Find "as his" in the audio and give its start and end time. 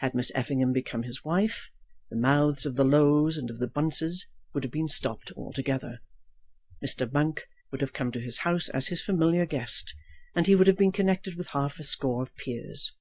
8.68-9.00